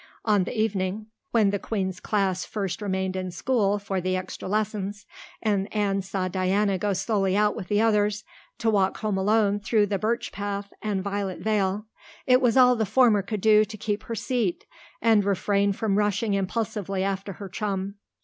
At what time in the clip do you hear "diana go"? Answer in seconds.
6.27-6.91